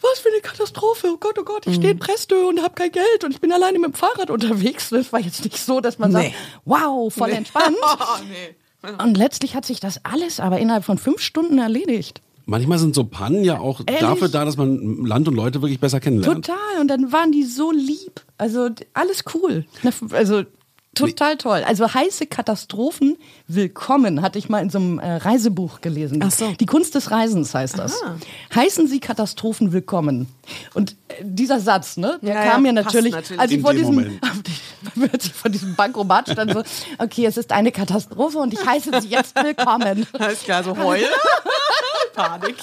was 0.00 0.18
für 0.20 0.28
eine 0.30 0.40
Katastrophe, 0.42 1.08
oh 1.12 1.18
Gott, 1.18 1.38
oh 1.38 1.44
Gott, 1.44 1.66
ich 1.66 1.74
stehe 1.76 1.92
in 1.92 1.98
Prestö 1.98 2.48
und 2.48 2.62
habe 2.62 2.74
kein 2.74 2.90
Geld 2.90 3.24
und 3.24 3.32
ich 3.32 3.40
bin 3.40 3.52
alleine 3.52 3.78
mit 3.78 3.92
dem 3.92 3.94
Fahrrad 3.94 4.30
unterwegs. 4.30 4.90
Das 4.90 5.12
war 5.12 5.20
jetzt 5.20 5.44
nicht 5.44 5.58
so, 5.58 5.80
dass 5.80 5.98
man 5.98 6.10
Nee. 6.12 6.16
sagt, 6.22 6.34
wow, 6.64 7.12
voll 7.12 7.30
entspannt. 7.30 7.76
Und 9.02 9.18
letztlich 9.18 9.54
hat 9.54 9.66
sich 9.66 9.78
das 9.78 10.04
alles 10.06 10.40
aber 10.40 10.58
innerhalb 10.58 10.84
von 10.84 10.96
fünf 10.96 11.20
Stunden 11.20 11.58
erledigt. 11.58 12.22
Manchmal 12.46 12.78
sind 12.78 12.94
so 12.94 13.04
Pannen 13.04 13.44
ja 13.44 13.58
auch 13.60 13.82
Ehrlich? 13.84 14.00
dafür 14.00 14.28
da, 14.30 14.46
dass 14.46 14.56
man 14.56 15.04
Land 15.04 15.28
und 15.28 15.34
Leute 15.34 15.60
wirklich 15.60 15.80
besser 15.80 16.00
kennenlernt. 16.00 16.46
Total. 16.46 16.80
Und 16.80 16.88
dann 16.88 17.12
waren 17.12 17.30
die 17.30 17.44
so 17.44 17.70
lieb. 17.70 18.22
Also 18.40 18.70
alles 18.94 19.24
cool. 19.34 19.64
F- 19.84 20.02
Also 20.12 20.44
Total 20.92 21.36
toll. 21.36 21.62
Also 21.64 21.94
heiße 21.94 22.26
Katastrophen 22.26 23.16
willkommen, 23.46 24.22
hatte 24.22 24.40
ich 24.40 24.48
mal 24.48 24.58
in 24.60 24.70
so 24.70 24.78
einem 24.78 24.98
äh, 24.98 25.08
Reisebuch 25.18 25.80
gelesen. 25.82 26.20
Ach 26.20 26.32
so. 26.32 26.52
Die 26.58 26.66
Kunst 26.66 26.96
des 26.96 27.12
Reisens 27.12 27.54
heißt 27.54 27.78
das. 27.78 27.94
Heißen 28.52 28.88
Sie 28.88 28.98
Katastrophen 28.98 29.72
willkommen. 29.72 30.26
Und 30.74 30.96
äh, 31.08 31.14
dieser 31.22 31.60
Satz, 31.60 31.96
ne, 31.96 32.18
der 32.22 32.34
Ja, 32.34 32.50
kam 32.50 32.64
ja, 32.64 32.72
mir 32.72 32.82
passt 32.82 32.94
natürlich, 32.94 33.14
natürlich. 33.14 33.40
als 33.40 33.52
ich 33.52 33.60
vor 33.60 33.74
diesem, 33.74 33.98
als 35.12 35.26
ich 35.26 35.32
vor 35.32 35.50
diesem 35.50 35.74
Bankomat 35.74 36.30
stand, 36.30 36.52
so, 36.52 36.62
okay, 36.98 37.26
es 37.26 37.36
ist 37.36 37.52
eine 37.52 37.72
Katastrophe 37.72 38.38
und 38.38 38.52
ich 38.52 38.64
heiße 38.64 39.00
Sie 39.00 39.08
jetzt 39.08 39.34
willkommen. 39.36 40.06
Alles 40.18 40.42
klar, 40.42 40.64
so 40.64 40.76
heulen. 40.76 41.08
Panik. 42.14 42.56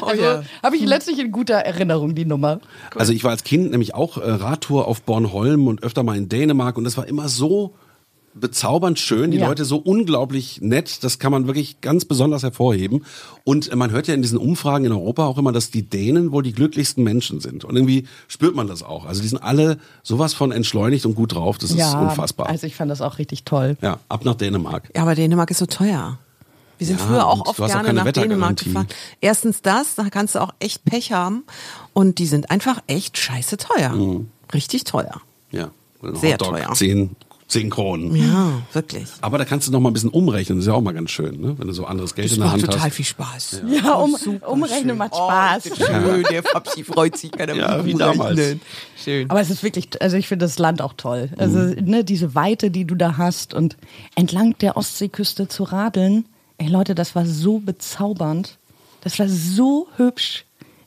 oh 0.00 0.06
Also 0.06 0.22
ja. 0.22 0.42
habe 0.62 0.76
ich 0.76 0.82
letztlich 0.84 1.18
in 1.18 1.30
guter 1.32 1.54
Erinnerung 1.56 2.14
die 2.14 2.24
Nummer. 2.24 2.60
Also 2.94 3.12
ich 3.12 3.24
war 3.24 3.30
als 3.30 3.44
Kind 3.44 3.70
nämlich 3.70 3.94
auch 3.94 4.18
äh, 4.18 4.30
Radtour 4.30 4.88
auf 4.88 5.02
Bornholm 5.02 5.66
und 5.68 5.82
öfter 5.82 6.02
mal 6.02 6.16
in 6.16 6.28
Dänemark 6.28 6.76
und 6.76 6.84
das 6.84 6.96
war 6.96 7.06
immer 7.06 7.28
so 7.28 7.74
bezaubernd 8.34 8.98
schön, 8.98 9.30
die 9.30 9.38
Ja. 9.38 9.48
Leute 9.48 9.64
so 9.64 9.76
unglaublich 9.78 10.60
nett, 10.60 11.02
das 11.02 11.18
kann 11.18 11.32
man 11.32 11.46
wirklich 11.46 11.80
ganz 11.80 12.04
besonders 12.04 12.42
hervorheben. 12.42 13.04
Und 13.44 13.74
man 13.74 13.90
hört 13.90 14.06
ja 14.06 14.14
in 14.14 14.22
diesen 14.22 14.38
Umfragen 14.38 14.84
in 14.84 14.92
Europa 14.92 15.26
auch 15.26 15.38
immer, 15.38 15.52
dass 15.52 15.70
die 15.70 15.82
Dänen 15.82 16.30
wohl 16.32 16.42
die 16.42 16.52
glücklichsten 16.52 17.02
Menschen 17.02 17.40
sind. 17.40 17.64
Und 17.64 17.74
irgendwie 17.76 18.06
spürt 18.28 18.54
man 18.54 18.66
das 18.68 18.82
auch. 18.82 19.06
Also 19.06 19.22
die 19.22 19.28
sind 19.28 19.42
alle 19.42 19.78
sowas 20.02 20.34
von 20.34 20.52
entschleunigt 20.52 21.04
und 21.06 21.14
gut 21.14 21.34
drauf, 21.34 21.58
das 21.58 21.70
ist 21.70 21.94
unfassbar. 21.94 22.46
Also 22.48 22.66
ich 22.66 22.76
fand 22.76 22.90
das 22.90 23.00
auch 23.00 23.18
richtig 23.18 23.44
toll. 23.44 23.76
ja, 23.82 23.98
ab 24.08 24.24
nach 24.24 24.34
Dänemark. 24.36 24.90
Ja, 24.94 25.02
aber 25.02 25.14
Dänemark 25.14 25.50
ist 25.50 25.58
so 25.58 25.66
teuer. 25.66 26.18
Wir 26.78 26.86
sind 26.86 27.00
Ja, 27.00 27.06
früher 27.06 27.26
auch 27.26 27.44
oft 27.46 27.60
auch 27.60 27.66
gerne 27.66 27.88
keine 27.88 28.04
nach 28.04 28.12
Dänemark 28.12 28.56
gefahren. 28.58 28.86
Erstens 29.20 29.62
das, 29.62 29.96
da 29.96 30.10
kannst 30.10 30.36
du 30.36 30.38
auch 30.40 30.54
echt 30.60 30.84
Pech 30.84 31.10
haben. 31.10 31.42
Und 31.92 32.18
die 32.20 32.26
sind 32.26 32.52
einfach 32.52 32.80
echt 32.86 33.18
scheiße 33.18 33.56
teuer. 33.56 33.90
Mhm. 33.90 34.28
Richtig 34.54 34.84
teuer. 34.84 35.20
Ja. 35.50 35.70
Sehr 36.14 36.34
Hotdog, 36.34 36.50
teuer. 36.50 36.72
10, 36.72 37.16
10 37.48 37.70
Kronen. 37.70 38.14
Ja, 38.14 38.52
wirklich. 38.74 39.06
Aber 39.22 39.38
da 39.38 39.44
kannst 39.46 39.66
du 39.66 39.72
noch 39.72 39.80
mal 39.80 39.88
ein 39.88 39.94
bisschen 39.94 40.10
umrechnen, 40.10 40.58
das 40.58 40.64
ist 40.64 40.68
ja 40.68 40.74
auch 40.74 40.82
mal 40.82 40.92
ganz 40.92 41.10
schön, 41.10 41.40
ne? 41.40 41.54
wenn 41.58 41.66
du 41.66 41.72
so 41.72 41.86
anderes 41.86 42.14
Geld 42.14 42.26
Das 42.28 42.34
in 42.36 42.40
der 42.42 42.46
macht 42.50 42.62
Hand 42.62 42.66
total 42.72 42.86
hast. 42.88 42.94
viel 42.94 43.04
Spaß. 43.06 43.62
Ja, 43.68 43.94
um, 43.94 44.14
super 44.16 44.48
umrechnen 44.50 44.88
schön. 44.90 44.98
macht 44.98 45.12
Oh, 45.14 45.26
Spaß. 45.28 45.62
das 45.64 45.72
ist 45.78 45.86
schön, 45.86 46.22
der 46.30 46.42
Fabsi 46.42 46.84
freut 46.84 47.16
sich, 47.16 47.32
kann 47.32 47.48
er 47.48 47.56
Ja, 47.56 47.84
wie 47.86 47.94
damals. 47.94 48.38
Schön. 49.02 49.30
Aber 49.30 49.40
es 49.40 49.48
ist 49.50 49.62
wirklich, 49.62 49.88
also 50.02 50.16
ich 50.18 50.28
finde 50.28 50.44
das 50.44 50.58
Land 50.58 50.82
auch 50.82 50.92
toll. 50.96 51.30
Also 51.38 51.58
Mhm. 51.58 51.76
ne, 51.84 52.04
diese 52.04 52.34
Weite, 52.34 52.70
die 52.70 52.84
du 52.84 52.94
da 52.94 53.16
hast 53.16 53.54
und 53.54 53.76
entlang 54.14 54.54
der 54.60 54.76
Ostseeküste 54.76 55.48
zu 55.48 55.62
radeln. 55.64 56.26
Ey 56.58 56.68
Leute, 56.68 56.94
das 56.94 57.14
war 57.14 57.24
so 57.24 57.60
bezaubernd. 57.60 58.58
Das 59.00 59.18
war 59.18 59.28
so 59.28 59.86
hübsch. 59.96 60.44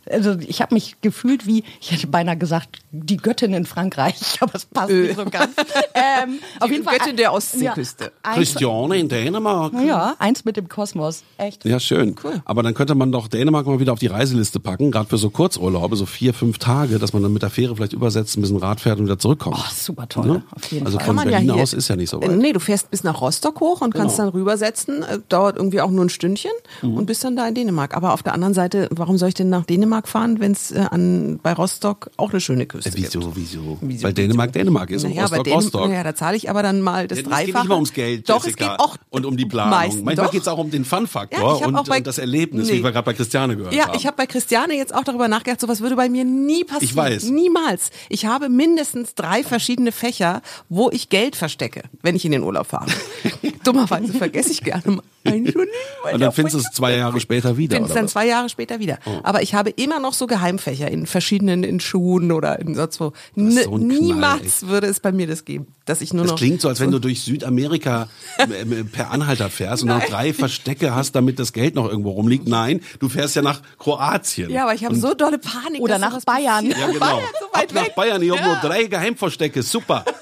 Also 0.10 0.36
ich 0.40 0.62
habe 0.62 0.74
mich 0.74 0.96
gefühlt 1.02 1.46
wie, 1.46 1.64
ich 1.80 1.92
hätte 1.92 2.08
beinahe 2.08 2.38
gesagt, 2.38 2.80
die 2.92 3.18
Göttin 3.18 3.54
in 3.54 3.66
Frankreich, 3.66 4.16
aber 4.42 4.56
es 4.56 4.66
passt 4.66 4.92
nicht 4.92 5.16
so 5.16 5.26
ganz. 5.26 5.54
Ähm, 5.94 6.40
auf 6.60 6.72
jeden 6.72 6.84
Fall 6.84 6.98
Göttin 6.98 7.18
der 7.18 7.34
Ostseeküste. 7.34 8.06
Ja, 8.06 8.10
eins, 8.24 8.38
Christiane 8.38 8.98
in 8.98 9.10
Dänemark. 9.10 9.74
ja, 9.86 10.16
eins 10.20 10.44
mit 10.46 10.58
dem 10.58 10.68
Kosmos. 10.70 11.24
Echt. 11.38 11.66
Ja, 11.66 11.80
schön. 11.80 12.16
Aber 12.46 12.64
dann 12.64 12.74
könnte 12.74 12.96
man 12.96 13.12
doch 13.12 13.28
Dänemark 13.28 13.66
mal 13.68 13.80
wieder 13.80 13.94
auf 13.94 14.00
die 14.00 14.08
Reiseliste 14.08 14.60
packen, 14.60 14.92
gerade 14.92 15.08
für 15.10 15.18
so 15.18 15.30
Kurzurlaube, 15.30 15.96
so 15.96 16.06
vier, 16.06 16.34
fünf 16.34 16.58
Tage, 16.58 16.98
dass 17.00 17.14
man 17.14 17.22
dann 17.24 17.34
mit 17.34 17.42
der 17.44 17.50
Fähre 17.50 17.76
vielleicht 17.76 17.94
übersetzt, 17.94 18.38
ein 18.38 18.42
bisschen 18.42 18.58
Rad 18.58 18.82
fährt 18.82 19.00
und 19.00 19.06
wieder 19.06 19.20
zurückkommt. 19.20 19.58
Oh, 19.60 19.64
super 19.74 20.08
toll. 20.10 20.26
Ne? 20.28 20.44
Auf 20.56 20.72
jeden 20.72 20.86
also 20.86 20.98
Fall. 20.98 21.06
von 21.08 21.16
Kann 21.16 21.26
man 21.26 21.32
ja 21.34 21.38
Berlin 21.40 21.54
hier- 21.54 21.64
aus 21.64 21.74
ist 21.74 21.88
ja 21.88 21.96
nicht 21.96 22.10
so 22.10 22.22
weit. 22.22 22.32
Nee, 22.32 22.54
du 22.54 22.60
fährst 22.60 22.90
bis 22.92 23.04
nach 23.04 23.22
Rostock 23.22 23.60
hoch 23.60 23.82
und 23.82 23.94
kannst 23.94 24.18
Genau. 24.18 24.30
dann 24.32 24.40
rübersetzen. 24.40 25.04
Äh, 25.04 25.20
Dauert 25.30 25.58
irgendwie 25.58 25.82
auch 25.82 25.92
nur 25.92 26.04
ein 26.06 26.10
Stündchen 26.10 26.52
Mhm. 26.82 26.96
und 26.98 27.06
bist 27.06 27.24
dann 27.24 27.36
da 27.36 27.48
in 27.48 27.56
Dänemark. 27.56 27.96
Aber 27.96 28.14
auf 28.14 28.24
der 28.24 28.34
anderen 28.34 28.54
Seite, 28.54 28.88
warum 28.92 29.18
soll 29.18 29.30
ich 29.30 29.36
denn 29.36 29.50
nach 29.50 29.66
Dänemark 29.66 30.01
fahren, 30.08 30.40
wenn 30.40 30.52
es 30.54 30.72
äh, 30.72 30.80
an 30.90 31.40
bei 31.42 31.54
Rostock 31.54 32.12
auch 32.18 32.32
eine 32.32 32.42
schöne 32.42 32.66
Küste 32.66 32.90
Äh, 32.90 32.94
gibt? 32.94 33.14
wieso, 33.16 33.36
wieso, 33.36 33.78
Wieso, 33.82 34.04
Weil 34.04 34.14
Dänemark 34.14 34.52
Dänemark 34.54 34.90
ist 34.92 35.04
und 35.04 35.12
Naja, 35.16 35.28
bei 35.28 35.38
Rostock 35.38 35.54
Rostock. 35.56 35.90
Naja, 35.90 36.04
da 36.04 36.16
zahle 36.16 36.38
ich 36.38 36.50
aber 36.50 36.64
dann 36.64 36.82
mal 36.82 37.08
das 37.08 37.20
Ja, 37.20 37.24
Dreifache. 37.26 37.46
geht 37.46 37.56
nicht 37.56 37.68
mal 37.68 37.76
ums 37.76 37.94
Geld, 37.94 38.30
Doch, 38.30 38.44
Jessica, 38.46 38.66
es 38.66 38.72
geht 38.72 38.80
auch 38.80 38.98
und 39.10 39.26
um 39.26 39.38
die 39.38 39.46
Planung. 39.46 39.72
Meist, 39.72 40.04
Manchmal 40.04 40.30
geht 40.30 40.42
es 40.42 40.48
auch 40.48 40.58
um 40.58 40.72
den 40.72 40.86
Fun-Faktor 40.86 41.60
Ja, 41.62 41.68
und, 41.68 41.76
und 41.90 42.08
das 42.08 42.18
Erlebnis, 42.18 42.68
Nee. 42.68 42.76
wie 42.80 42.84
wir 42.84 42.92
gerade 42.92 43.06
bei 43.06 43.14
Christiane 43.14 43.56
gehört 43.58 43.74
Ja, 43.74 43.88
haben. 43.88 43.98
ich 43.98 44.06
habe 44.08 44.18
bei 44.18 44.26
Christiane 44.28 44.76
jetzt 44.76 44.94
auch 44.94 45.04
darüber 45.04 45.28
nachgedacht, 45.28 45.60
sowas 45.62 45.82
würde 45.82 45.96
bei 45.96 46.10
mir 46.10 46.24
nie 46.26 46.64
passieren. 46.64 46.84
Ich 46.90 46.96
weiß. 46.96 47.24
Niemals. 47.30 47.90
Ich 48.10 48.26
habe 48.26 48.50
mindestens 48.50 49.16
drei 49.16 49.44
verschiedene 49.44 49.92
Fächer, 49.92 50.42
wo 50.70 50.90
ich 50.92 51.10
Geld 51.10 51.36
verstecke, 51.36 51.84
wenn 52.02 52.16
ich 52.16 52.26
in 52.26 52.32
den 52.32 52.44
Urlaub 52.44 52.68
fahre. 52.68 52.88
Dummerweise 53.64 54.14
vergesse 54.14 54.52
ich 54.52 54.64
gerne 54.64 54.84
mal 54.86 55.04
und 55.24 56.20
dann 56.20 56.32
findest 56.32 56.56
du 56.56 56.60
es 56.60 56.72
zwei 56.74 56.96
Jahre 56.98 57.20
später 57.20 57.56
wieder, 57.56 57.76
Findest 57.76 57.92
oder 57.92 58.00
dann 58.00 58.06
was? 58.06 58.12
zwei 58.12 58.26
Jahre 58.28 58.50
später 58.50 58.80
wieder. 58.80 58.98
Aber 59.22 59.44
ich 59.44 59.54
habe 59.54 59.70
immer 59.84 60.00
noch 60.00 60.14
so 60.14 60.28
Geheimfächer 60.28 60.90
in 60.90 61.06
verschiedenen, 61.06 61.64
in 61.64 61.80
Schuhen 61.80 62.32
oder 62.32 62.60
in 62.60 62.76
sonst 62.76 63.00
wo. 63.00 63.08
ist 63.08 63.14
N- 63.38 63.52
so 63.52 63.76
ein 63.76 63.88
Knall, 63.90 64.00
Niemals 64.00 64.68
würde 64.68 64.88
es 64.88 65.00
bei 65.00 65.12
mir 65.12 65.28
das 65.28 65.46
geben, 65.46 65.68
dass 65.86 66.02
ich 66.02 66.14
nur 66.14 66.24
Das 66.24 66.32
noch. 66.32 66.38
klingt 66.38 66.62
so, 66.62 66.68
als 66.70 66.80
wenn 66.80 66.92
du 66.92 67.00
durch 67.00 67.22
Südamerika 67.22 68.08
äh, 68.38 68.84
per 68.84 69.12
Anhalter 69.12 69.50
fährst 69.50 69.84
und 69.84 69.90
noch 69.90 70.04
drei 70.06 70.34
Verstecke 70.34 70.94
hast, 70.96 71.14
damit 71.14 71.40
das 71.40 71.54
Geld 71.54 71.76
noch 71.76 71.90
irgendwo 71.90 72.12
rumliegt. 72.12 72.48
Nein, 72.48 72.82
du 73.00 73.10
fährst 73.10 73.36
ja 73.36 73.42
nach 73.42 73.62
Kroatien. 73.80 74.50
ja, 74.52 74.64
aber 74.64 74.74
ich 74.74 74.86
habe 74.86 74.96
so 74.96 75.14
dolle 75.14 75.38
Panik. 75.40 75.82
Oder 75.82 75.98
nach 76.00 76.20
Bayern. 76.24 76.70
passiert. 76.70 76.78
Ja, 76.80 76.88
genau. 76.88 77.00
Bayern, 77.00 77.24
so 77.40 77.46
weit 77.60 77.70
Ab 77.70 77.76
nach 77.76 77.86
weg. 77.86 77.96
Bayern, 77.96 78.22
ich 78.22 78.32
habe 78.32 78.44
nur 78.44 78.56
drei 78.58 78.84
Geheimverstecke. 78.86 79.64
Super. 79.64 80.06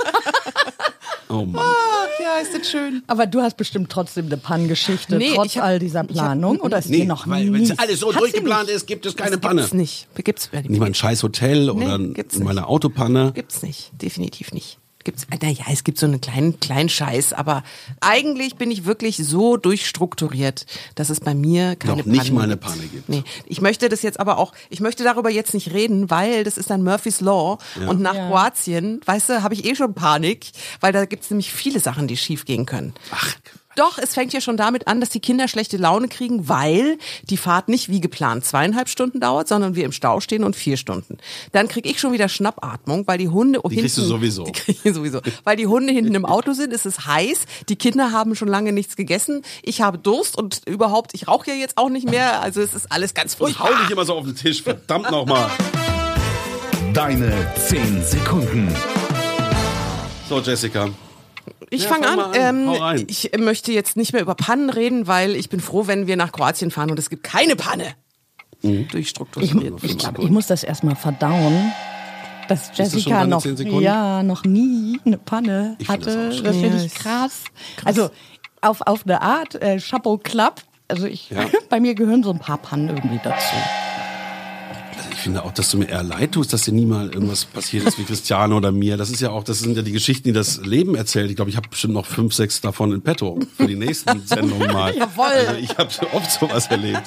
Oh 1.31 1.45
Mann. 1.45 1.63
Ach, 1.63 2.07
ja, 2.21 2.37
ist 2.41 2.53
das 2.53 2.69
schön. 2.69 3.03
Aber 3.07 3.25
du 3.25 3.41
hast 3.41 3.57
bestimmt 3.57 3.89
trotzdem 3.91 4.25
eine 4.27 4.37
Pannengeschichte, 4.37 5.17
Nee, 5.17 5.31
trotz 5.35 5.55
hab- 5.55 5.63
all 5.63 5.79
dieser 5.79 6.01
ich 6.03 6.09
hab- 6.09 6.13
Planung. 6.13 6.59
Oder 6.59 6.79
ist 6.79 6.89
Nee, 6.89 6.99
dir 7.01 7.05
noch 7.05 7.27
weil 7.27 7.45
nie? 7.45 7.53
wenn 7.53 7.63
es 7.63 7.77
alles 7.79 7.99
so 7.99 8.13
Hat 8.13 8.21
durchgeplant 8.21 8.69
ist, 8.69 8.87
gibt 8.87 9.05
es 9.05 9.15
keine 9.15 9.31
das 9.31 9.39
Panne. 9.41 9.61
Gibt's 9.61 9.73
nicht. 9.73 10.07
Gibt's 10.23 10.49
Nicht 10.51 10.79
mal 10.79 10.85
ein 10.87 10.93
scheiß 10.93 11.23
Hotel 11.23 11.69
oder 11.69 11.97
Nee, 11.97 12.13
gibt's 12.13 12.37
mal 12.39 12.51
eine 12.51 12.61
nicht. 12.61 12.69
Autopanne. 12.69 13.31
Gibt's 13.33 13.61
nicht, 13.63 13.91
definitiv 14.01 14.51
nicht. 14.53 14.77
Gibt's, 15.09 15.25
äh, 15.31 15.37
naja, 15.41 15.65
es 15.71 15.83
gibt 15.83 15.97
so 15.97 16.05
einen 16.05 16.21
kleinen, 16.21 16.59
kleinen 16.59 16.87
Scheiß, 16.87 17.33
aber 17.33 17.63
eigentlich 17.99 18.57
bin 18.57 18.69
ich 18.69 18.85
wirklich 18.85 19.17
so 19.17 19.57
durchstrukturiert, 19.57 20.67
dass 20.93 21.09
es 21.09 21.19
bei 21.19 21.33
mir 21.33 21.75
keine 21.75 21.97
Noch 21.97 22.05
nicht 22.05 22.19
Pannen 22.25 22.35
mal 22.35 22.43
eine 22.43 22.53
gibt. 22.53 22.63
Panne 22.63 22.83
gibt. 22.83 23.09
Nee, 23.09 23.23
ich 23.47 23.59
möchte 23.59 23.89
das 23.89 24.03
jetzt 24.03 24.19
aber 24.19 24.37
auch, 24.37 24.53
ich 24.69 24.81
möchte 24.81 25.03
darüber 25.03 25.31
jetzt 25.31 25.55
nicht 25.55 25.71
reden, 25.73 26.11
weil 26.11 26.43
das 26.43 26.59
ist 26.59 26.69
dann 26.69 26.83
Murphy's 26.83 27.21
Law 27.21 27.57
und 27.87 28.01
nach 28.01 28.13
Ja. 28.13 28.27
Kroatien, 28.27 29.01
weißt 29.05 29.29
du, 29.29 29.41
habe 29.41 29.55
ich 29.55 29.65
eh 29.65 29.73
schon 29.75 29.95
Panik, 29.95 30.51
weil 30.79 30.93
da 30.93 31.05
gibt's 31.05 31.31
nämlich 31.31 31.51
viele 31.51 31.79
Sachen, 31.79 32.07
die 32.07 32.15
schief 32.15 32.45
gehen 32.45 32.67
können. 32.67 32.93
Ach, 33.09 33.35
Doch, 33.79 33.97
es 33.97 34.13
fängt 34.13 34.33
ja 34.33 34.41
schon 34.41 34.57
damit 34.57 34.89
an, 34.89 34.99
dass 34.99 35.07
die 35.07 35.21
Kinder 35.21 35.47
schlechte 35.47 35.77
Laune 35.77 36.09
kriegen, 36.09 36.49
weil 36.49 36.97
die 37.29 37.37
Fahrt 37.37 37.69
nicht 37.69 37.87
wie 37.87 38.01
geplant 38.01 38.43
zweieinhalb 38.43 38.89
Stunden 38.89 39.21
dauert, 39.21 39.47
sondern 39.47 39.73
wir 39.73 39.85
im 39.85 39.93
Stau 39.93 40.19
stehen 40.19 40.43
und 40.43 40.57
vier 40.57 40.75
Stunden. 40.75 41.17
Dann 41.53 41.69
krieg 41.69 41.85
ich 41.85 41.97
schon 41.97 42.11
wieder 42.11 42.27
Schnappatmung, 42.27 43.07
weil 43.07 43.17
die 43.17 43.29
Hunde 43.29 43.61
Die 43.69 43.77
kriegst 43.77 43.95
du 43.95 44.01
hinten, 44.01 44.17
sowieso. 44.17 44.43
Die 44.47 44.51
krieg 44.51 44.77
ich 44.83 44.93
sowieso. 44.93 45.21
Weil 45.45 45.55
die 45.55 45.67
Hunde 45.67 45.93
hinten 45.93 46.13
im 46.13 46.25
Auto 46.25 46.51
sind, 46.51 46.73
es 46.73 46.85
ist 46.85 47.05
heiß, 47.05 47.39
die 47.69 47.77
Kinder 47.77 48.11
haben 48.11 48.35
schon 48.35 48.49
lange 48.49 48.73
nichts 48.73 48.97
gegessen, 48.97 49.43
ich 49.63 49.79
habe 49.79 49.97
Durst 49.97 50.37
und 50.37 50.61
überhaupt, 50.65 51.13
ich 51.13 51.29
rauche 51.29 51.49
ja 51.49 51.55
jetzt 51.55 51.77
auch 51.77 51.89
nicht 51.89 52.09
mehr, 52.09 52.41
also 52.41 52.59
es 52.59 52.73
ist 52.73 52.91
alles 52.91 53.13
ganz 53.13 53.35
und 53.35 53.37
furchtbar. 53.37 53.69
hau 53.69 53.81
nicht 53.81 53.91
immer 53.91 54.03
so 54.03 54.15
auf 54.15 54.25
den 54.25 54.35
Tisch. 54.35 54.61
Verdammt 54.61 55.09
nochmal. 55.09 55.49
Deine 56.93 57.31
10 57.65 58.03
Sekunden. 58.03 58.75
So, 60.27 60.41
Jessica. 60.41 60.89
Ich 61.69 61.83
Ja, 61.83 61.89
fange 61.89 62.07
fang 62.07 62.19
an. 62.19 62.31
Ähm, 62.33 63.05
ich 63.07 63.31
möchte 63.37 63.71
jetzt 63.71 63.97
nicht 63.97 64.13
mehr 64.13 64.21
über 64.21 64.35
Pannen 64.35 64.69
reden, 64.69 65.07
weil 65.07 65.35
ich 65.35 65.49
bin 65.49 65.59
froh, 65.59 65.87
wenn 65.87 66.07
wir 66.07 66.15
nach 66.17 66.31
Kroatien 66.31 66.71
fahren 66.71 66.91
und 66.91 66.99
es 66.99 67.09
gibt 67.09 67.23
keine 67.23 67.55
Panne. 67.55 67.85
Mhm. 68.61 68.81
Ich, 68.81 68.87
Durchstrukturiert. 68.89 69.83
ich, 69.83 69.97
glaub, 69.97 70.19
ich 70.19 70.29
muss 70.29 70.47
das 70.47 70.63
erstmal 70.63 70.95
verdauen. 70.95 71.71
Dass 72.47 72.69
das 72.71 72.93
Jessica 72.93 73.19
deine 73.19 73.29
noch, 73.29 73.41
10 73.43 73.57
Sekunden? 73.57 73.81
ja, 73.81 74.23
noch 74.23 74.43
nie 74.43 74.99
eine 75.05 75.17
Panne 75.19 75.75
Ich 75.79 75.87
find 75.87 76.05
das 76.05 76.15
hatte. 76.15 76.25
Das, 76.29 76.37
schlimm. 76.37 76.53
finde 76.53 76.77
Ja, 76.77 76.83
ich 76.83 76.85
ist 76.87 76.95
krass. 76.95 77.43
Also 77.85 78.09
auf, 78.61 78.81
auf 78.81 79.03
eine 79.05 79.21
Art, 79.21 79.55
äh, 79.61 79.77
Chapeau 79.79 80.17
Klapp. 80.17 80.61
Also 80.87 81.05
ich, 81.05 81.29
Ja. 81.29 81.45
bei 81.69 81.79
mir 81.79 81.93
gehören 81.93 82.23
so 82.23 82.31
ein 82.31 82.39
paar 82.39 82.57
Pannen 82.57 82.89
irgendwie 82.89 83.19
dazu. 83.23 83.55
Also 85.19 85.31
ich 85.31 85.35
finde 85.35 85.43
auch, 85.43 85.51
dass 85.51 85.71
du 85.71 85.77
mir 85.77 85.89
eher 85.89 86.01
leid 86.01 86.31
tust, 86.31 86.53
dass 86.53 86.63
dir 86.63 86.71
nie 86.71 86.85
mal 86.85 87.09
irgendwas 87.13 87.43
passiert 87.43 87.85
ist 87.85 87.99
wie 87.99 88.03
Christiane 88.03 88.55
oder 88.55 88.71
mir. 88.71 88.95
Das 88.95 89.09
ist 89.09 89.19
ja 89.19 89.31
auch, 89.31 89.43
das 89.43 89.59
sind 89.59 89.75
ja 89.75 89.81
die 89.81 89.91
Geschichten, 89.91 90.23
die 90.29 90.31
das 90.31 90.61
Leben 90.65 90.95
erzählt. 90.95 91.29
Ich 91.29 91.35
glaube, 91.35 91.51
ich 91.51 91.57
habe 91.57 91.67
bestimmt 91.67 91.93
noch 91.93 92.05
fünf, 92.05 92.33
sechs 92.33 92.61
davon 92.61 92.93
in 92.93 93.01
petto 93.01 93.37
für 93.57 93.67
die 93.67 93.75
nächsten 93.75 94.21
Sendungen 94.25 94.71
mal. 94.71 94.95
Jawohl. 94.95 95.25
Also 95.25 95.55
ich 95.55 95.77
habe 95.77 95.89
oft 96.13 96.31
sowas 96.31 96.67
erlebt. 96.67 97.03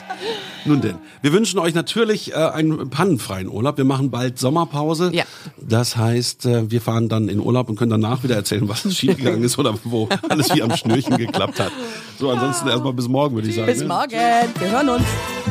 Nun 0.66 0.81
denn, 0.83 0.97
wir 1.23 1.33
wünschen 1.33 1.59
euch 1.59 1.75
natürlich 1.75 2.33
äh, 2.33 2.35
einen 2.35 2.90
pannenfreien 2.90 3.49
Urlaub. 3.49 3.78
Wir 3.78 3.85
machen 3.85 4.11
bald 4.11 4.38
Sommerpause. 4.38 5.11
Ja. 5.14 5.25
Das 5.59 5.97
heißt, 5.97 6.47
äh, 6.47 6.71
wir 6.71 6.83
fahren 6.83 7.09
dann 7.09 7.28
in 7.28 7.40
Urlaub 7.40 7.71
und 7.71 7.76
können 7.76 7.90
danach 7.90 8.23
wieder 8.23 8.37
erzählen, 8.37 8.69
was 8.69 8.83
schiefgegangen 8.95 9.42
ist 9.42 9.59
oder 9.59 9.76
wo 9.85 10.09
alles 10.28 10.54
wie 10.54 10.62
am 10.62 10.76
Schnürchen 10.76 11.16
geklappt 11.16 11.59
hat. 11.59 11.73
So, 12.19 12.31
ansonsten 12.31 12.69
erstmal 12.69 12.92
bis 12.92 13.09
morgen, 13.09 13.35
würde 13.37 13.49
ich 13.49 13.57
sagen. 13.57 13.66
Bis 13.66 13.81
ne? 13.81 13.88
morgen. 13.88 14.12
Wir 14.12 14.71
hören 14.71 14.88
uns. 14.90 15.04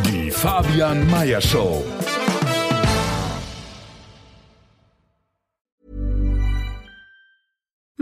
Die 0.05 0.29
Fabian 0.29 1.09
Meyer 1.09 1.41
Show. 1.41 1.83